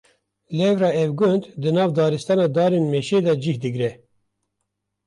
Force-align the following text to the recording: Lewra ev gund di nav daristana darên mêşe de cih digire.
Lewra 0.57 0.89
ev 1.01 1.09
gund 1.19 1.43
di 1.61 1.69
nav 1.75 1.89
daristana 1.97 2.45
darên 2.55 2.85
mêşe 2.93 3.19
de 3.25 3.33
cih 3.43 3.57
digire. 3.63 3.91